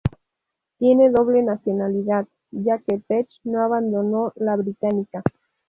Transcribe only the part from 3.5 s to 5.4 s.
abandonó la británica.